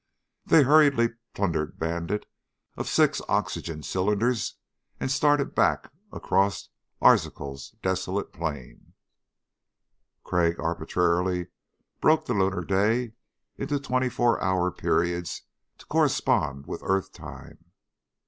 [0.47, 2.25] They hurriedly plundered Bandit
[2.75, 4.55] of six oxygen cylinders
[4.99, 6.69] and started back across
[7.03, 8.93] Arzachel's desolate plain.
[10.23, 11.49] Crag arbitrarily
[11.99, 13.13] broke the lunar day
[13.57, 15.43] into twenty four hour periods
[15.77, 17.65] to correspond with earth time.